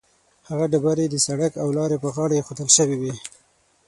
هغه 0.49 0.65
ډبرې 0.71 1.05
د 1.09 1.15
سړک 1.25 1.53
او 1.63 1.67
لارې 1.77 1.97
پر 2.03 2.09
غاړه 2.15 2.35
ایښودل 2.37 2.69
شوې 2.77 2.97
وي. 3.01 3.13